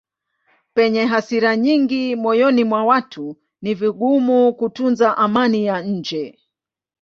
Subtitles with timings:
[0.75, 3.25] Penye hasira nyingi moyoni mwa watu
[3.61, 6.39] ni vigumu kutunza amani ya nje.